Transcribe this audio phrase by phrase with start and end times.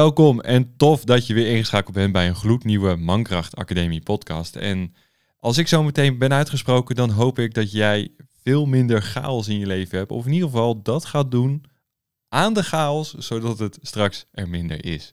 [0.00, 4.56] Welkom en tof dat je weer ingeschakeld bent bij een gloednieuwe Mankracht Academie podcast.
[4.56, 4.94] En
[5.38, 8.08] als ik zo meteen ben uitgesproken, dan hoop ik dat jij
[8.42, 10.10] veel minder chaos in je leven hebt.
[10.10, 11.64] Of in ieder geval dat gaat doen
[12.28, 15.12] aan de chaos, zodat het straks er minder is.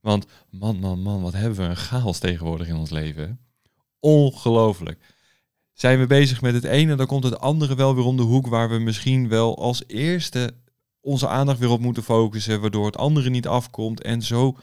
[0.00, 3.40] Want man, man, man, wat hebben we een chaos tegenwoordig in ons leven.
[4.00, 4.98] Ongelooflijk.
[5.72, 8.46] Zijn we bezig met het ene, dan komt het andere wel weer om de hoek
[8.46, 10.54] waar we misschien wel als eerste
[11.04, 14.02] onze aandacht weer op moeten focussen, waardoor het andere niet afkomt.
[14.02, 14.56] En zo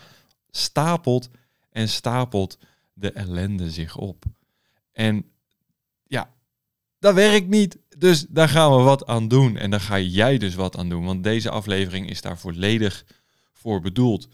[0.49, 1.29] stapelt
[1.69, 2.57] en stapelt
[2.93, 4.23] de ellende zich op.
[4.91, 5.25] En
[6.03, 6.33] ja,
[6.99, 7.77] dat werkt niet.
[7.97, 9.57] Dus daar gaan we wat aan doen.
[9.57, 11.05] En daar ga jij dus wat aan doen.
[11.05, 13.05] Want deze aflevering is daar volledig
[13.53, 14.27] voor bedoeld.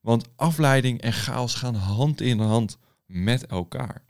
[0.00, 4.04] Want afleiding en chaos gaan hand in hand met elkaar.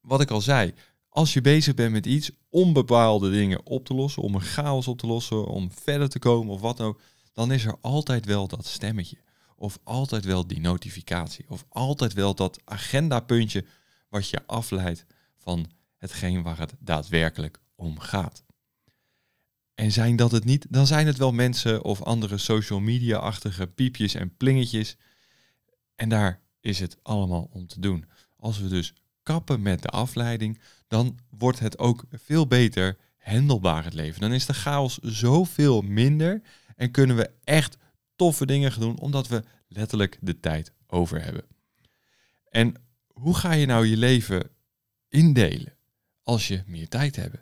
[0.00, 0.74] Wat ik al zei,
[1.10, 4.88] als je bezig bent met iets om bepaalde dingen op te lossen, om een chaos
[4.88, 7.00] op te lossen, om verder te komen of wat ook,
[7.32, 9.16] dan is er altijd wel dat stemmetje.
[9.56, 11.44] Of altijd wel die notificatie.
[11.48, 13.64] Of altijd wel dat agendapuntje
[14.08, 18.44] wat je afleidt van hetgeen waar het daadwerkelijk om gaat.
[19.74, 24.14] En zijn dat het niet, dan zijn het wel mensen of andere social media-achtige piepjes
[24.14, 24.96] en plingetjes.
[25.94, 28.04] En daar is het allemaal om te doen.
[28.36, 28.94] Als we dus
[29.58, 34.20] met de afleiding, dan wordt het ook veel beter handelbaar het leven.
[34.20, 36.42] Dan is de chaos zoveel minder
[36.76, 37.76] en kunnen we echt
[38.16, 41.44] toffe dingen gaan doen, omdat we letterlijk de tijd over hebben.
[42.48, 42.74] En
[43.12, 44.50] hoe ga je nou je leven
[45.08, 45.76] indelen
[46.22, 47.36] als je meer tijd hebt?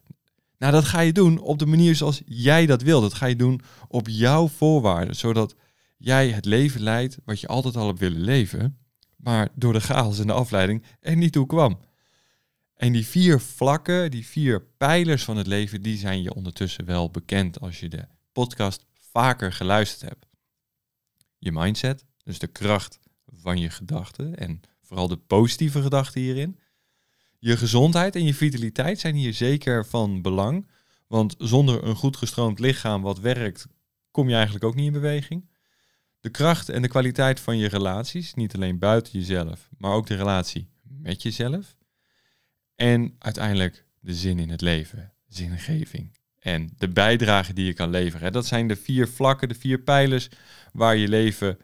[0.58, 3.00] Nou, dat ga je doen op de manier zoals jij dat wil.
[3.00, 5.54] Dat ga je doen op jouw voorwaarden, zodat
[5.96, 8.78] jij het leven leidt wat je altijd al hebt willen leven,
[9.18, 11.80] maar door de chaos en de afleiding er niet toe kwam.
[12.74, 17.10] En die vier vlakken, die vier pijlers van het leven, die zijn je ondertussen wel
[17.10, 20.26] bekend als je de podcast vaker geluisterd hebt.
[21.38, 26.58] Je mindset, dus de kracht van je gedachten en vooral de positieve gedachten hierin.
[27.38, 30.68] Je gezondheid en je vitaliteit zijn hier zeker van belang.
[31.06, 33.66] Want zonder een goed gestroomd lichaam wat werkt,
[34.10, 35.47] kom je eigenlijk ook niet in beweging.
[36.20, 40.16] De kracht en de kwaliteit van je relaties, niet alleen buiten jezelf, maar ook de
[40.16, 41.76] relatie met jezelf.
[42.74, 46.16] En uiteindelijk de zin in het leven, zingeving.
[46.38, 48.32] En de bijdrage die je kan leveren.
[48.32, 50.28] Dat zijn de vier vlakken, de vier pijlers
[50.72, 51.58] waar je leven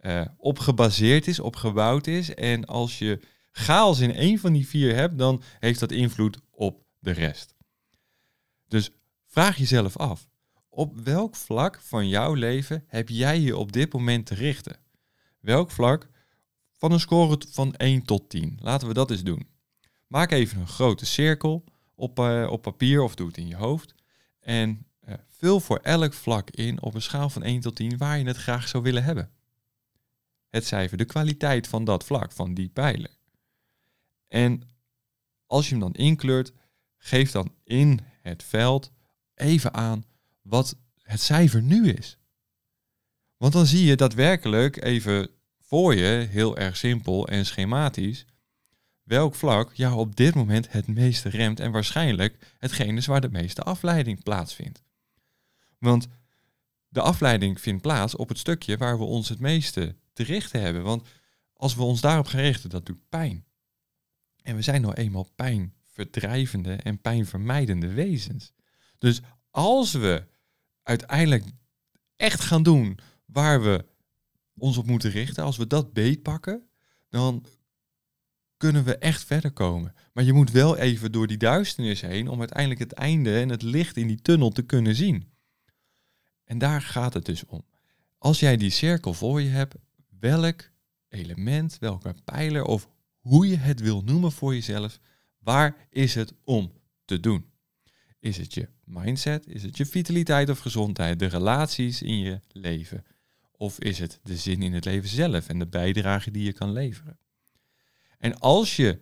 [0.00, 2.34] uh, op gebaseerd is, op gebouwd is.
[2.34, 3.20] En als je
[3.52, 7.54] chaos in één van die vier hebt, dan heeft dat invloed op de rest.
[8.68, 8.90] Dus
[9.26, 10.28] vraag jezelf af,
[10.70, 14.78] op welk vlak van jouw leven heb jij je op dit moment te richten?
[15.40, 16.08] Welk vlak
[16.76, 18.58] van een score van 1 tot 10?
[18.60, 19.48] Laten we dat eens doen.
[20.06, 21.64] Maak even een grote cirkel
[21.94, 23.94] op, uh, op papier of doe het in je hoofd.
[24.40, 28.18] En uh, vul voor elk vlak in op een schaal van 1 tot 10 waar
[28.18, 29.30] je het graag zou willen hebben.
[30.48, 33.16] Het cijfer, de kwaliteit van dat vlak, van die pijler.
[34.28, 34.62] En
[35.46, 36.52] als je hem dan inkleurt,
[36.96, 38.90] geef dan in het veld
[39.34, 40.04] even aan
[40.42, 42.18] wat het cijfer nu is.
[43.36, 48.24] Want dan zie je daadwerkelijk even voor je, heel erg simpel en schematisch,
[49.02, 53.30] welk vlak jou op dit moment het meeste remt en waarschijnlijk hetgene is waar de
[53.30, 54.82] meeste afleiding plaatsvindt.
[55.78, 56.08] Want
[56.88, 60.82] de afleiding vindt plaats op het stukje waar we ons het meeste te richten hebben.
[60.82, 61.08] Want
[61.52, 63.44] als we ons daarop gaan richten, dat doet pijn.
[64.42, 68.52] En we zijn nou eenmaal pijnverdrijvende en pijnvermijdende wezens.
[68.98, 70.26] Dus als we
[70.82, 71.44] uiteindelijk
[72.16, 73.84] echt gaan doen waar we
[74.56, 76.68] ons op moeten richten, als we dat beetpakken,
[77.08, 77.46] dan
[78.56, 79.94] kunnen we echt verder komen.
[80.12, 83.62] Maar je moet wel even door die duisternis heen om uiteindelijk het einde en het
[83.62, 85.32] licht in die tunnel te kunnen zien.
[86.44, 87.64] En daar gaat het dus om.
[88.18, 89.74] Als jij die cirkel voor je hebt,
[90.18, 90.70] welk
[91.08, 92.88] element, welke pijler of
[93.18, 95.00] hoe je het wil noemen voor jezelf,
[95.38, 96.72] waar is het om
[97.04, 97.49] te doen?
[98.20, 99.46] Is het je mindset?
[99.46, 101.18] Is het je vitaliteit of gezondheid?
[101.18, 103.04] De relaties in je leven?
[103.56, 106.72] Of is het de zin in het leven zelf en de bijdrage die je kan
[106.72, 107.18] leveren?
[108.18, 108.98] En als je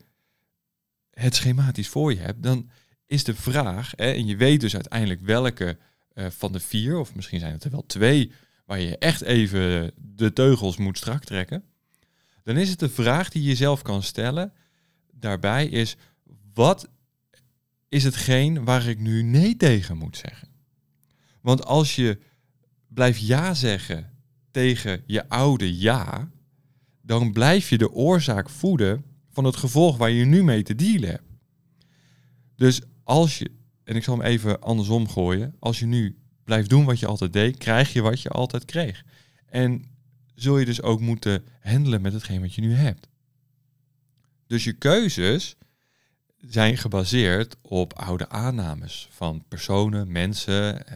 [1.10, 2.70] het schematisch voor je hebt, dan
[3.06, 5.78] is de vraag, hè, en je weet dus uiteindelijk welke
[6.14, 8.32] uh, van de vier, of misschien zijn het er wel twee,
[8.64, 11.64] waar je echt even de teugels moet strak trekken,
[12.42, 14.52] dan is het de vraag die je jezelf kan stellen.
[15.12, 15.96] Daarbij is,
[16.54, 16.88] wat
[17.88, 20.48] is hetgeen waar ik nu nee tegen moet zeggen?
[21.40, 22.18] Want als je
[22.88, 24.10] blijft ja zeggen
[24.50, 26.30] tegen je oude ja,
[27.02, 31.08] dan blijf je de oorzaak voeden van het gevolg waar je nu mee te dealen
[31.08, 31.28] hebt.
[32.56, 33.50] Dus als je,
[33.84, 37.32] en ik zal hem even andersom gooien, als je nu blijft doen wat je altijd
[37.32, 39.04] deed, krijg je wat je altijd kreeg.
[39.46, 39.84] En
[40.34, 43.08] zul je dus ook moeten handelen met hetgeen wat je nu hebt.
[44.46, 45.56] Dus je keuzes
[46.40, 50.86] zijn gebaseerd op oude aannames van personen, mensen.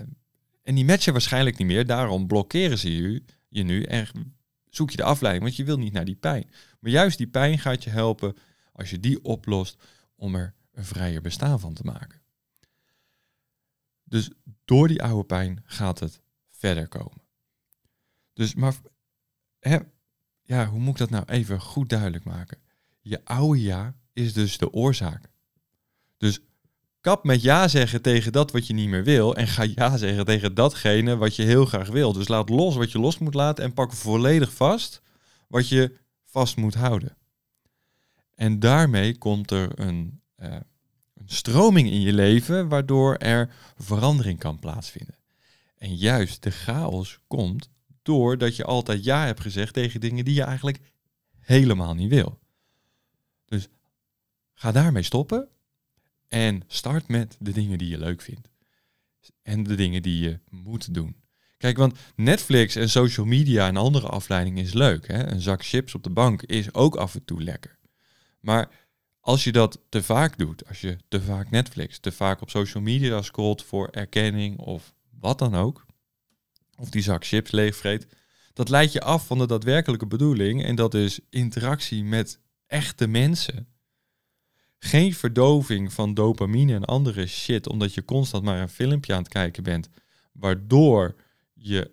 [0.62, 1.86] En die matchen waarschijnlijk niet meer.
[1.86, 4.06] Daarom blokkeren ze je, je nu en
[4.70, 6.50] zoek je de afleiding, want je wil niet naar die pijn.
[6.80, 8.36] Maar juist die pijn gaat je helpen
[8.72, 9.82] als je die oplost
[10.16, 12.20] om er een vrijer bestaan van te maken.
[14.04, 14.30] Dus
[14.64, 17.22] door die oude pijn gaat het verder komen.
[18.32, 18.74] Dus maar
[19.58, 19.78] hè,
[20.42, 22.58] ja, hoe moet ik dat nou even goed duidelijk maken?
[23.00, 25.30] Je oude ja is dus de oorzaak.
[26.22, 26.40] Dus
[27.00, 30.24] kap met ja zeggen tegen dat wat je niet meer wil en ga ja zeggen
[30.24, 32.12] tegen datgene wat je heel graag wil.
[32.12, 35.02] Dus laat los wat je los moet laten en pak volledig vast
[35.48, 37.16] wat je vast moet houden.
[38.34, 40.48] En daarmee komt er een, uh,
[41.14, 45.18] een stroming in je leven waardoor er verandering kan plaatsvinden.
[45.78, 47.70] En juist de chaos komt
[48.02, 50.80] doordat je altijd ja hebt gezegd tegen dingen die je eigenlijk
[51.38, 52.38] helemaal niet wil.
[53.44, 53.68] Dus
[54.54, 55.51] ga daarmee stoppen
[56.32, 58.48] en start met de dingen die je leuk vindt.
[59.42, 61.16] En de dingen die je moet doen.
[61.58, 65.06] Kijk, want Netflix en social media en andere afleidingen is leuk.
[65.06, 65.30] Hè?
[65.30, 67.78] Een zak chips op de bank is ook af en toe lekker.
[68.40, 68.70] Maar
[69.20, 72.82] als je dat te vaak doet, als je te vaak Netflix, te vaak op social
[72.82, 75.86] media scrolt voor erkenning of wat dan ook,
[76.76, 78.06] of die zak chips leegvreet,
[78.52, 83.71] dat leidt je af van de daadwerkelijke bedoeling en dat is interactie met echte mensen.
[84.84, 89.32] Geen verdoving van dopamine en andere shit omdat je constant maar een filmpje aan het
[89.32, 89.88] kijken bent,
[90.32, 91.14] waardoor
[91.52, 91.90] je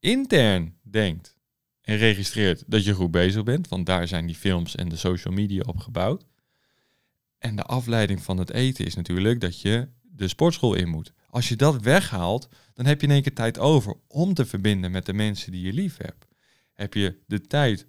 [0.00, 1.36] intern denkt
[1.80, 5.34] en registreert dat je goed bezig bent, want daar zijn die films en de social
[5.34, 6.24] media op gebouwd.
[7.38, 11.12] En de afleiding van het eten is natuurlijk dat je de sportschool in moet.
[11.30, 14.90] Als je dat weghaalt, dan heb je in één keer tijd over om te verbinden
[14.90, 16.26] met de mensen die je lief hebt.
[16.72, 17.86] Heb je de tijd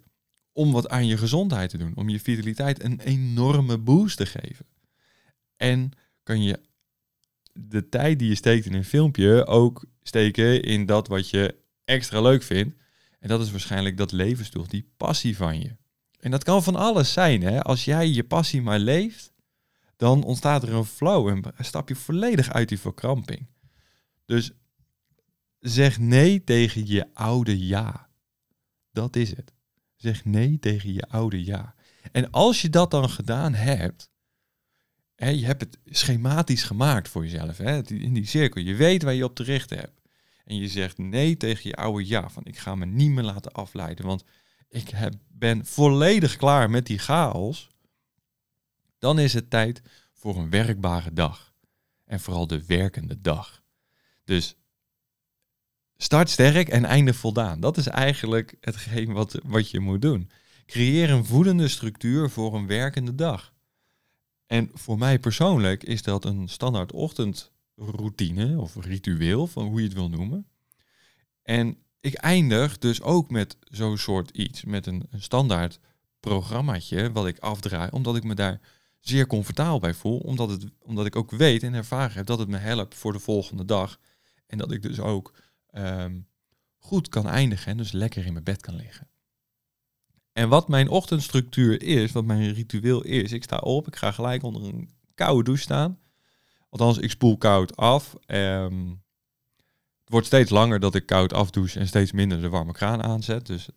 [0.52, 4.66] om wat aan je gezondheid te doen, om je vitaliteit een enorme boost te geven.
[5.56, 5.90] En
[6.22, 6.60] kan je
[7.52, 12.20] de tijd die je steekt in een filmpje ook steken in dat wat je extra
[12.20, 12.74] leuk vindt.
[13.18, 15.76] En dat is waarschijnlijk dat levensdoel, die passie van je.
[16.20, 17.42] En dat kan van alles zijn.
[17.42, 17.62] Hè?
[17.62, 19.32] Als jij je passie maar leeft,
[19.96, 23.46] dan ontstaat er een flow en stap je volledig uit die verkramping.
[24.24, 24.52] Dus
[25.58, 28.08] zeg nee tegen je oude ja.
[28.92, 29.52] Dat is het.
[30.00, 31.74] Zeg nee tegen je oude ja.
[32.12, 34.10] En als je dat dan gedaan hebt,
[35.14, 39.14] hè, je hebt het schematisch gemaakt voor jezelf, hè, in die cirkel, je weet waar
[39.14, 40.00] je op te richten hebt.
[40.44, 43.52] En je zegt nee tegen je oude ja, van ik ga me niet meer laten
[43.52, 44.24] afleiden, want
[44.68, 47.70] ik heb, ben volledig klaar met die chaos.
[48.98, 49.82] Dan is het tijd
[50.12, 51.54] voor een werkbare dag.
[52.04, 53.62] En vooral de werkende dag.
[54.24, 54.56] Dus
[56.02, 57.60] start sterk en einde voldaan.
[57.60, 60.30] Dat is eigenlijk hetgeen wat, wat je moet doen.
[60.66, 63.52] Creëer een voedende structuur voor een werkende dag.
[64.46, 69.96] En voor mij persoonlijk is dat een standaard ochtendroutine of ritueel, van hoe je het
[69.96, 70.46] wil noemen.
[71.42, 75.78] En ik eindig dus ook met zo'n soort iets, met een, een standaard
[76.20, 78.60] programmaatje wat ik afdraai, omdat ik me daar
[79.00, 82.48] zeer comfortabel bij voel, omdat, het, omdat ik ook weet en ervaren heb dat het
[82.48, 83.98] me helpt voor de volgende dag.
[84.46, 85.32] En dat ik dus ook
[85.72, 86.20] ehm,
[86.78, 89.08] goed kan eindigen en dus lekker in mijn bed kan liggen.
[90.32, 94.42] En wat mijn ochtendstructuur is, wat mijn ritueel is, ik sta op, ik ga gelijk
[94.42, 95.98] onder een koude douche staan.
[96.68, 98.14] Althans, ik spoel koud af.
[98.26, 99.02] Um,
[100.00, 103.46] het wordt steeds langer dat ik koud afdouche en steeds minder de warme kraan aanzet.
[103.46, 103.68] Dus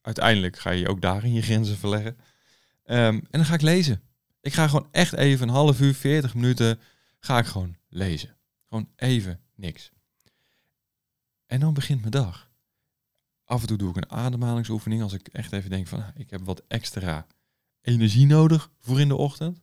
[0.00, 2.16] uiteindelijk ga je ook daarin je grenzen verleggen.
[2.84, 4.02] Ehm, en dan ga ik lezen.
[4.40, 6.80] Ik ga gewoon echt even een half uur, 40 minuten,
[7.18, 8.36] ga ik gewoon lezen.
[8.64, 9.90] Gewoon even niks.
[11.46, 12.50] En dan begint mijn dag.
[13.44, 16.30] Af en toe doe ik een ademhalingsoefening als ik echt even denk van ah, ik
[16.30, 17.26] heb wat extra
[17.80, 19.60] energie nodig voor in de ochtend.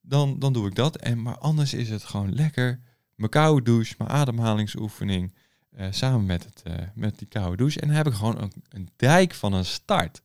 [0.00, 0.96] Dan, dan doe ik dat.
[0.96, 2.80] En, maar anders is het gewoon lekker.
[3.14, 5.34] Mijn koude douche, mijn ademhalingsoefening.
[5.78, 7.80] Uh, samen met, het, uh, met die koude douche.
[7.80, 10.22] En dan heb ik gewoon een, een dijk van een start.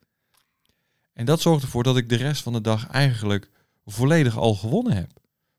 [1.13, 3.49] En dat zorgt ervoor dat ik de rest van de dag eigenlijk
[3.85, 5.11] volledig al gewonnen heb.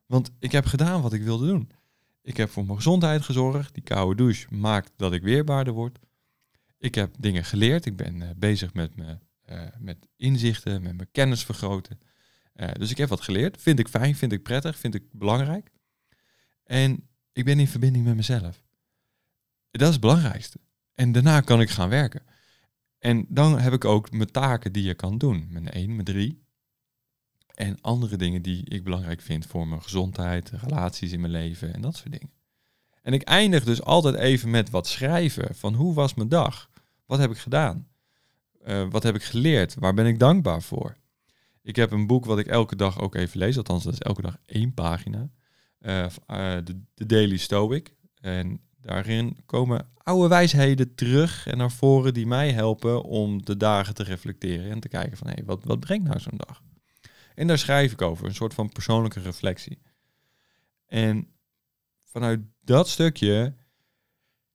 [0.07, 1.71] Want ik heb gedaan wat ik wilde doen.
[2.27, 3.75] Ik heb voor mijn gezondheid gezorgd.
[3.75, 5.99] Die koude douche maakt dat ik weerbaarder word.
[6.79, 7.87] Ik heb dingen geleerd.
[7.87, 9.19] Ik ben uh, bezig met, me,
[9.51, 11.99] uh, met inzichten, met mijn kennis vergroten.
[12.55, 13.63] Uh, dus ik heb wat geleerd.
[13.63, 15.71] Vind ik fijn, vind ik prettig, vind ik belangrijk.
[16.65, 18.63] En ik ben in verbinding met mezelf.
[19.71, 20.59] Dat is het belangrijkste.
[20.95, 22.23] En daarna kan ik gaan werken.
[22.99, 25.47] En dan heb ik ook mijn taken die je kan doen.
[25.51, 26.46] Mijn 1, mijn 3,
[27.57, 31.81] en andere dingen die ik belangrijk vind voor mijn gezondheid, relaties in mijn leven en
[31.81, 32.31] dat soort dingen.
[33.03, 36.71] En ik eindig dus altijd even met wat schrijven van hoe was mijn dag?
[37.07, 37.89] Wat heb ik gedaan?
[38.63, 39.75] Eh, wat heb ik geleerd?
[39.75, 40.97] Waar ben ik dankbaar voor?
[41.63, 44.23] Ik heb een boek wat ik elke dag ook even lees, althans dat is elke
[44.23, 45.31] dag één pagina.
[45.81, 47.95] Uh, de, de Daily Stoic.
[48.21, 53.95] En daarin komen oude wijsheden terug en naar voren die mij helpen om de dagen
[53.95, 56.63] te reflecteren en te kijken van hé, hey, wat, wat brengt nou zo'n dag?
[57.37, 59.79] En daar schrijf ik over, een soort van persoonlijke reflectie.
[60.87, 61.29] En
[62.05, 63.55] vanuit dat stukje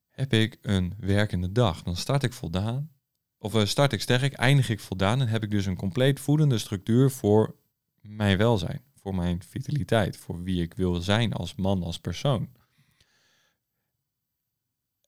[0.09, 1.83] heb ik een werkende dag.
[1.83, 2.91] Dan start ik voldaan,
[3.37, 6.57] of uh, start ik sterk, eindig ik voldaan en heb ik dus een compleet voedende
[6.57, 7.55] structuur voor
[8.01, 12.49] mijn welzijn, voor mijn vitaliteit, voor wie ik wil zijn als man, als persoon.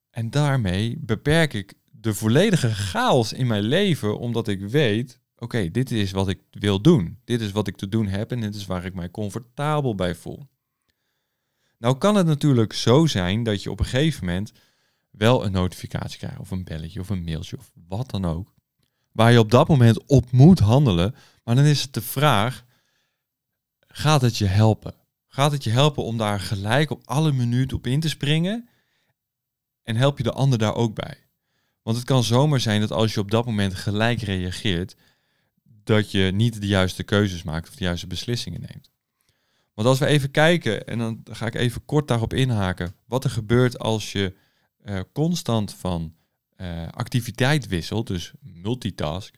[0.09, 5.91] En daarmee beperk ik de volledige chaos in mijn leven, omdat ik weet, oké, dit
[5.91, 7.19] is wat ik wil doen.
[7.23, 10.15] Dit is wat ik te doen heb en dit is waar ik mij comfortabel bij
[10.15, 10.47] voel.
[11.77, 14.51] Nou kan het natuurlijk zo zijn dat je op een gegeven moment
[15.11, 18.53] wel een notificatie krijgt of een belletje of een mailtje of wat dan ook.
[19.11, 21.15] Waar je op dat moment op moet handelen.
[21.43, 22.65] Maar dan is het de vraag,
[23.87, 24.95] gaat het je helpen?
[25.27, 28.69] Gaat het je helpen om daar gelijk op alle minuten op in te springen?
[29.83, 31.17] En help je de ander daar ook bij?
[31.81, 34.95] Want het kan zomaar zijn dat als je op dat moment gelijk reageert,
[35.83, 38.91] dat je niet de juiste keuzes maakt of de juiste beslissingen neemt.
[39.73, 43.29] Want als we even kijken, en dan ga ik even kort daarop inhaken, wat er
[43.29, 44.35] gebeurt als je
[44.85, 46.15] uh, constant van
[46.57, 49.35] uh, activiteit wisselt, dus multitask,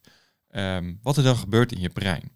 [0.51, 2.31] um, wat er dan gebeurt in je brein.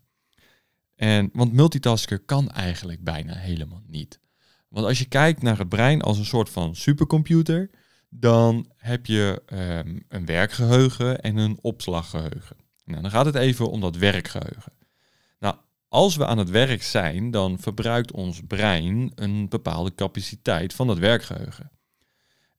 [0.96, 4.20] En, want multitasken kan eigenlijk bijna helemaal niet.
[4.68, 7.70] Want als je kijkt naar het brein als een soort van supercomputer,
[8.10, 12.58] dan heb je um, een werkgeheugen en een opslaggeheugen.
[12.90, 14.74] Nou, dan gaat het even om dat werkgeheugen.
[15.40, 15.56] Nou,
[15.88, 20.98] als we aan het werk zijn, dan verbruikt ons brein een bepaalde capaciteit van dat
[20.98, 21.72] werkgeheugen.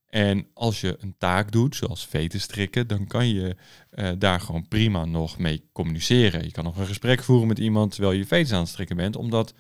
[0.07, 3.57] En als je een taak doet, zoals veten strikken, dan kan je
[3.95, 6.45] uh, daar gewoon prima nog mee communiceren.
[6.45, 9.17] Je kan nog een gesprek voeren met iemand terwijl je vetens aan het strikken bent,
[9.17, 9.55] omdat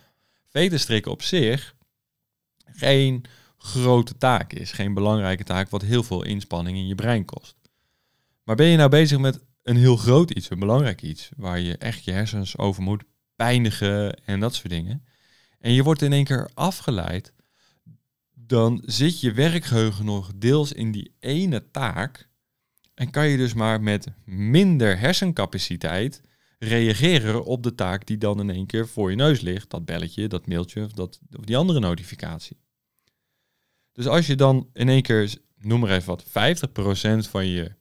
[0.48, 1.74] veten strikken op zich
[2.64, 3.24] geen
[3.58, 7.56] grote taak is, geen belangrijke taak wat heel veel inspanning in je brein kost.
[8.44, 11.76] Maar ben je nou bezig met een heel groot iets, een belangrijk iets, waar je
[11.76, 13.04] echt je hersens over moet
[13.36, 15.04] pijnigen en dat soort dingen,
[15.58, 17.32] en je wordt in één keer afgeleid
[18.50, 22.28] dan zit je werkgeheugen nog deels in die ene taak.
[22.94, 26.20] En kan je dus maar met minder hersencapaciteit
[26.58, 29.70] reageren op de taak die dan in één keer voor je neus ligt.
[29.70, 32.60] Dat belletje, dat mailtje of, dat, of die andere notificatie.
[33.92, 36.24] Dus als je dan in één keer, noem maar even wat,
[37.26, 37.72] 50% van je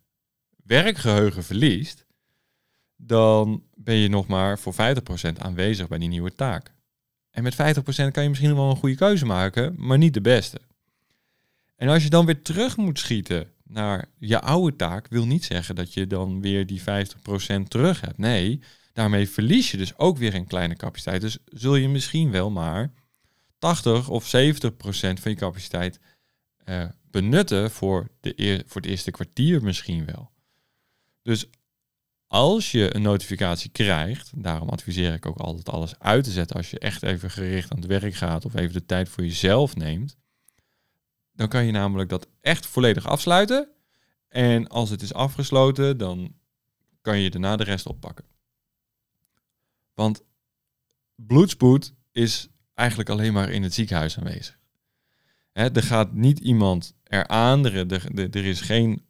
[0.70, 2.06] werkgeheugen verliest,
[2.96, 4.78] dan ben je nog maar voor 50%
[5.38, 6.74] aanwezig bij die nieuwe taak.
[7.32, 7.58] En met 50%
[8.12, 10.62] kan je misschien wel een goede keuze maken, maar niet de beste.
[11.76, 15.76] En als je dan weer terug moet schieten naar je oude taak, wil niet zeggen
[15.76, 16.84] dat je dan weer die 50%
[17.68, 18.18] terug hebt.
[18.18, 18.62] Nee,
[18.94, 21.22] daarmee verlies je dus ook weer een kleine capaciteit.
[21.22, 22.94] Dus zul je misschien wel maar
[23.58, 24.30] 80 of 70%
[24.92, 26.00] van je capaciteit
[26.66, 30.32] uh, benutten voor, de voor het eerste kwartier misschien wel.
[31.30, 31.50] Dus
[32.28, 36.70] als je een notificatie krijgt, daarom adviseer ik ook altijd alles uit te zetten als
[36.72, 40.18] je echt even gericht aan het werk gaat of even de tijd voor jezelf neemt.
[41.32, 43.70] Dan kan je namelijk dat echt volledig afsluiten.
[44.28, 46.36] En als het is afgesloten, dan
[47.02, 48.26] kan je daarna de rest oppakken.
[49.94, 50.24] Want
[51.16, 54.60] bloedspoed is eigenlijk alleen maar in het ziekenhuis aanwezig.
[55.52, 59.08] er gaat niet iemand eraan, er, is geen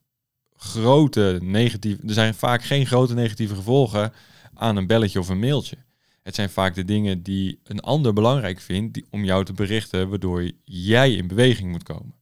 [0.59, 4.13] grote negatieve, er zijn vaak geen grote negatieve gevolgen
[4.53, 5.77] aan een belletje of een mailtje.
[6.23, 10.09] Het zijn vaak de dingen die een ander belangrijk vindt die, om jou te berichten,
[10.09, 12.15] waardoor jij in beweging moet komen.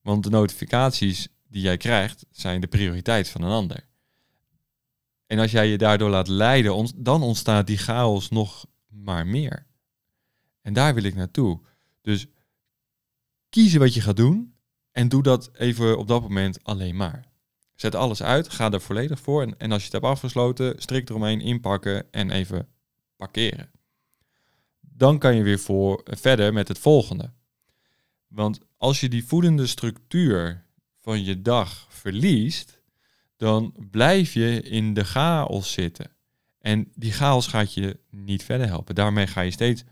[0.00, 3.86] Want de notificaties die jij krijgt zijn de prioriteit van een ander.
[5.26, 9.66] En als jij je daardoor laat leiden, dan ontstaat die chaos nog maar meer.
[10.62, 11.60] En daar wil ik naartoe.
[12.00, 12.26] Dus
[13.48, 14.51] kiezen wat je gaat doen
[14.92, 17.24] en doe dat even op dat moment alleen maar.
[17.74, 19.42] Zet alles uit, ga er volledig voor.
[19.42, 22.68] En, en als je het hebt afgesloten, strik eromheen, inpakken en even
[23.16, 23.70] parkeren.
[24.80, 27.32] Dan kan je weer voor, verder met het volgende.
[28.28, 30.64] Want als je die voedende structuur
[31.00, 32.80] van je dag verliest,
[33.36, 36.10] dan blijf je in de chaos zitten.
[36.58, 38.94] En die chaos gaat je niet verder helpen.
[38.94, 39.84] Daarmee ga je steeds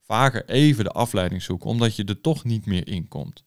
[0.00, 3.44] vaker even de afleiding zoeken, omdat je er toch niet meer in komt.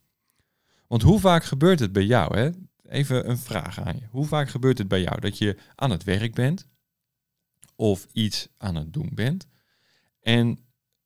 [0.92, 2.38] Want hoe vaak gebeurt het bij jou?
[2.38, 2.50] Hè?
[2.84, 4.08] Even een vraag aan je.
[4.10, 6.68] Hoe vaak gebeurt het bij jou dat je aan het werk bent
[7.76, 9.48] of iets aan het doen bent
[10.22, 10.60] en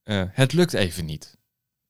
[0.03, 1.37] uh, het lukt even niet?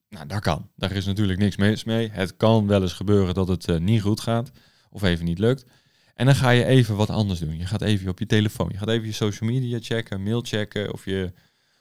[0.09, 0.69] Nou, dat kan.
[0.75, 2.09] Daar is natuurlijk niks mis mee.
[2.09, 4.51] Het kan wel eens gebeuren dat het uh, niet goed gaat
[4.89, 5.65] of even niet lukt.
[6.13, 7.57] En dan ga je even wat anders doen.
[7.57, 8.69] Je gaat even op je telefoon.
[8.71, 11.33] Je gaat even je social media checken, mail checken of, je,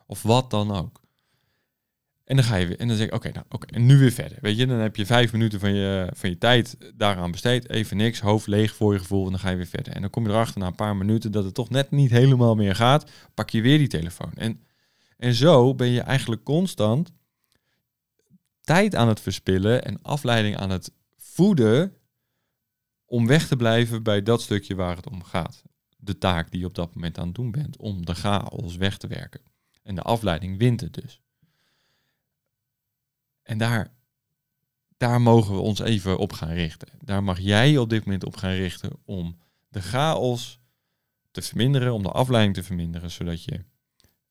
[0.07, 1.04] of wat dan ook.
[2.25, 2.79] En dan ga je weer.
[2.79, 4.39] En dan zeg ik, oké, nou, oké, en nu weer verder.
[4.41, 7.71] Weet je, dan heb je vijf minuten van je, van je tijd daaraan besteed.
[7.71, 9.25] Even niks, hoofd leeg voor je gevoel.
[9.25, 9.93] En dan ga je weer verder.
[9.93, 12.55] En dan kom je erachter na een paar minuten dat het toch net niet helemaal
[12.55, 13.11] meer gaat.
[13.35, 14.33] Pak je weer die telefoon.
[14.35, 14.61] En,
[15.17, 17.13] en zo ben je eigenlijk constant
[18.61, 21.97] tijd aan het verspillen en afleiding aan het voeden
[23.05, 25.63] om weg te blijven bij dat stukje waar het om gaat.
[25.97, 28.97] De taak die je op dat moment aan het doen bent, om de chaos weg
[28.97, 29.41] te werken.
[29.83, 31.21] En de afleiding wint het dus.
[33.45, 33.93] En daar,
[34.97, 36.89] daar mogen we ons even op gaan richten.
[37.01, 40.61] Daar mag jij op dit moment op gaan richten om de chaos
[41.31, 43.65] te verminderen, om de afleiding te verminderen, zodat je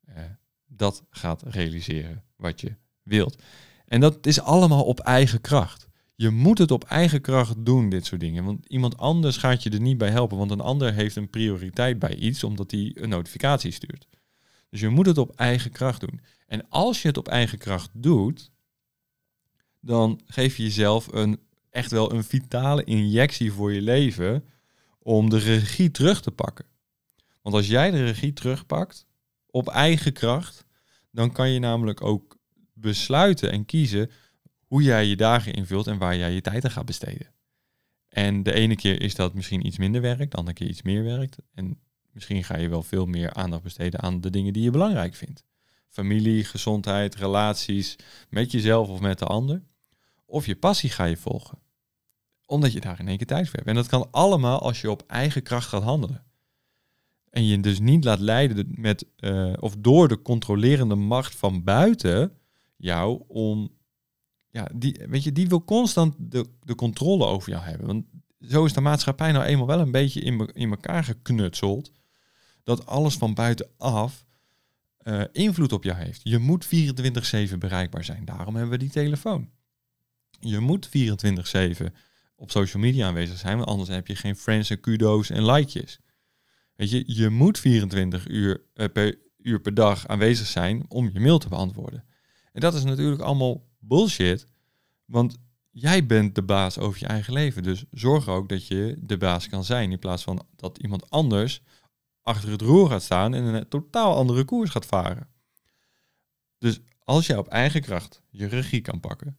[0.05, 0.23] eh,
[0.65, 3.43] dat gaat realiseren wat je wilt.
[3.85, 5.87] En dat is allemaal op eigen kracht.
[6.15, 8.43] Je moet het op eigen kracht doen, dit soort dingen.
[8.43, 10.37] Want iemand anders gaat je er niet bij helpen.
[10.37, 14.07] Want een ander heeft een prioriteit bij iets, omdat hij een notificatie stuurt.
[14.69, 16.21] Dus je moet het op eigen kracht doen.
[16.47, 18.51] En als je het op eigen kracht doet,
[19.85, 24.45] dan geef je jezelf een, echt wel een vitale injectie voor je leven
[24.99, 26.65] om de regie terug te pakken.
[27.41, 29.05] Want als jij de regie terugpakt
[29.47, 30.65] op eigen kracht,
[31.11, 32.37] dan kan je namelijk ook
[32.73, 34.11] besluiten en kiezen
[34.67, 37.33] hoe jij je dagen invult en waar jij je tijd aan gaat besteden.
[38.07, 41.03] En de ene keer is dat misschien iets minder werkt, de andere keer iets meer
[41.03, 41.37] werkt.
[41.53, 41.79] En
[42.11, 45.43] misschien ga je wel veel meer aandacht besteden aan de dingen die je belangrijk vindt.
[45.89, 47.95] Familie, gezondheid, relaties,
[48.29, 49.63] met jezelf of met de ander.
[50.33, 51.57] Of je passie ga je volgen.
[52.45, 53.67] Omdat je daar in één keer tijd voor hebt.
[53.67, 56.23] En dat kan allemaal als je op eigen kracht gaat handelen.
[57.29, 62.37] En je dus niet laat leiden met, uh, of door de controlerende macht van buiten
[62.75, 63.71] jou om.
[64.49, 67.87] Ja, die, weet je, die wil constant de, de controle over jou hebben.
[67.87, 68.05] Want
[68.39, 71.91] zo is de maatschappij nou eenmaal wel een beetje in, in elkaar geknutseld.
[72.63, 74.25] Dat alles van buitenaf
[75.03, 76.21] uh, invloed op jou heeft.
[76.23, 76.67] Je moet
[77.53, 78.25] 24-7 bereikbaar zijn.
[78.25, 79.49] Daarom hebben we die telefoon.
[80.45, 80.91] Je moet 24-7
[82.35, 85.99] op social media aanwezig zijn, want anders heb je geen friends en kudo's en likejes.
[86.75, 91.19] Weet je, je moet 24 uur, uh, per, uur per dag aanwezig zijn om je
[91.19, 92.05] mail te beantwoorden.
[92.51, 94.45] En dat is natuurlijk allemaal bullshit,
[95.05, 95.37] want
[95.71, 97.63] jij bent de baas over je eigen leven.
[97.63, 101.61] Dus zorg ook dat je de baas kan zijn, in plaats van dat iemand anders
[102.21, 105.27] achter het roer gaat staan en een totaal andere koers gaat varen.
[106.57, 109.37] Dus als jij op eigen kracht je regie kan pakken,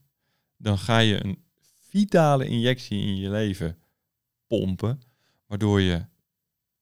[0.57, 1.43] dan ga je een
[1.89, 3.77] vitale injectie in je leven
[4.47, 5.01] pompen,
[5.47, 6.05] waardoor je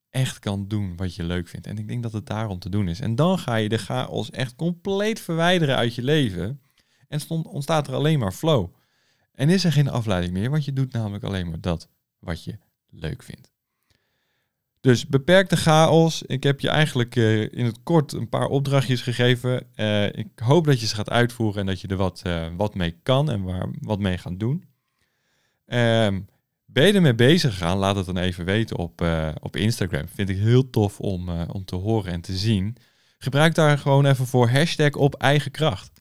[0.09, 1.67] echt kan doen wat je leuk vindt.
[1.67, 2.99] En ik denk dat het daarom te doen is.
[2.99, 6.61] En dan ga je de chaos echt compleet verwijderen uit je leven.
[7.07, 8.73] En ontstaat er alleen maar flow.
[9.31, 12.59] En is er geen afleiding meer, want je doet namelijk alleen maar dat wat je
[12.89, 13.52] leuk vindt.
[14.83, 16.21] Dus beperk de chaos.
[16.21, 19.67] Ik heb je eigenlijk uh, in het kort een paar opdrachtjes gegeven.
[19.75, 22.75] Uh, ik hoop dat je ze gaat uitvoeren en dat je er wat, uh, wat
[22.75, 24.63] mee kan en waar, wat mee gaat doen.
[25.65, 26.27] Um,
[26.65, 27.77] ben je ermee bezig gegaan?
[27.77, 29.05] Laat het dan even weten op,
[29.41, 30.07] op Instagram.
[30.07, 32.75] Vind ik heel tof om, om te horen en te zien.
[33.17, 35.91] Gebruik daar gewoon even voor hashtag op eigen kracht.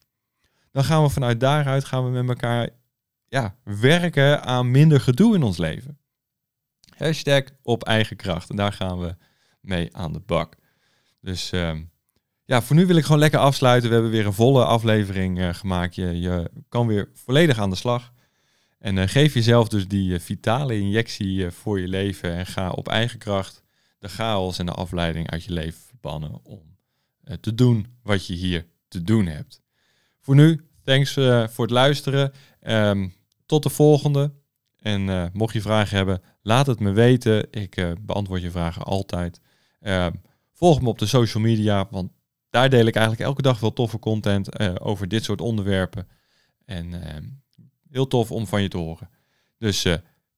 [0.71, 2.69] Dan gaan we vanuit daaruit gaan we met elkaar
[3.27, 5.97] ja, werken aan minder gedoe in ons leven.
[6.97, 8.49] Hashtag op eigen kracht.
[8.49, 9.15] En daar gaan we
[9.61, 10.55] mee aan de bak.
[11.21, 11.91] Dus um,
[12.45, 13.89] ja, voor nu wil ik gewoon lekker afsluiten.
[13.89, 15.95] We hebben weer een volle aflevering uh, gemaakt.
[15.95, 18.11] Je, je kan weer volledig aan de slag.
[18.79, 22.33] En uh, geef jezelf dus die uh, vitale injectie voor je leven.
[22.33, 23.63] En ga op eigen kracht
[23.99, 26.39] de chaos en de afleiding uit je leven verbannen.
[26.43, 26.77] Om
[27.39, 29.61] te doen wat je hier te doen hebt.
[30.19, 31.13] Voor nu, thanks
[31.53, 32.33] voor het luisteren.
[32.61, 33.13] Um,
[33.45, 34.33] tot de volgende.
[34.83, 37.47] En mocht je vragen hebben, Laat het me weten.
[37.51, 39.41] Ik uh, beantwoord je vragen altijd.
[39.81, 40.07] Uh,
[40.51, 42.11] volg me op de social media, want
[42.49, 46.07] daar deel ik eigenlijk elke dag wel toffe content uh, over dit soort onderwerpen.
[46.65, 47.23] En ehm,
[47.89, 49.09] heel tof om van je te horen.
[49.57, 49.87] Dus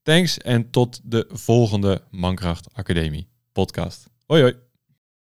[0.01, 4.09] thanks en tot de volgende Mankracht Academie podcast.
[4.25, 4.64] Hoi hoi.